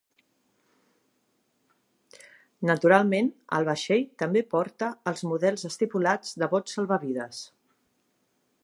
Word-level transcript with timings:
Naturalment, 2.69 3.29
el 3.59 3.67
vaixell 3.69 4.03
també 4.23 4.45
porta 4.55 4.91
els 5.13 5.23
models 5.33 5.69
estipulats 5.71 6.37
de 6.45 6.53
bots 6.57 6.79
salvavides. 6.79 7.45